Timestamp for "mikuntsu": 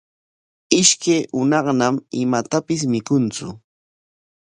2.91-3.47